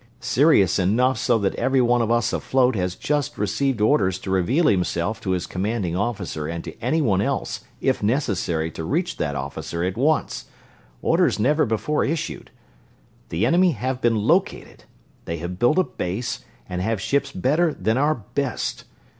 [0.19, 4.65] "Serious enough so that every one of us afloat has just received orders to reveal
[4.65, 9.83] himself to his commanding officer and to anyone else, if necessary to reach that officer
[9.83, 10.45] at once
[11.03, 12.49] orders never before issued.
[13.29, 14.85] The enemy have been located.
[15.25, 18.85] They have built a base, and have ships better than our best.